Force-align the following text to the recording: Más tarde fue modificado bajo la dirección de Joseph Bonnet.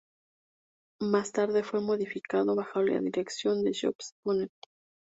Más 0.99 1.31
tarde 1.31 1.61
fue 1.61 1.79
modificado 1.79 2.55
bajo 2.55 2.81
la 2.81 2.99
dirección 2.99 3.63
de 3.63 3.69
Joseph 3.69 4.13
Bonnet. 4.25 4.49